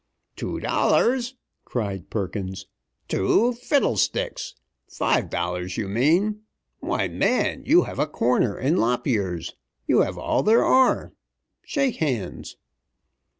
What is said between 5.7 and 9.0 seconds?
you mean! Why, man, you have a corner in